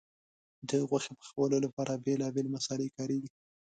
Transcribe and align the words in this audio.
د 0.69 0.71
غوښې 0.89 1.13
پخولو 1.19 1.57
لپاره 1.65 2.01
بیلابیل 2.05 2.47
مسالې 2.55 2.87
کارېږي. 2.97 3.29